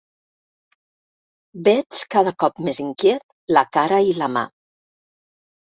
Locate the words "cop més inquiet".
2.45-3.27